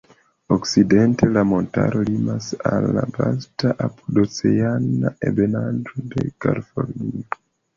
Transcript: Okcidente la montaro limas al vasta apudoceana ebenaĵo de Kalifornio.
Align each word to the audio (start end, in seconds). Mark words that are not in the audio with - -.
Okcidente 0.53 1.27
la 1.33 1.43
montaro 1.49 2.01
limas 2.07 2.47
al 2.71 2.87
vasta 3.19 3.75
apudoceana 3.89 5.15
ebenaĵo 5.33 6.09
de 6.17 6.29
Kalifornio. 6.47 7.25